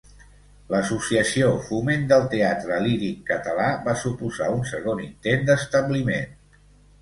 L'Associació 0.75 1.49
Foment 1.67 2.07
del 2.11 2.25
Teatre 2.31 2.79
Líric 2.85 3.19
Català 3.33 3.67
va 3.85 3.95
suposar 4.05 4.49
un 4.55 4.65
segon 4.71 5.05
intent 5.05 5.47
d'establiment. 5.53 6.35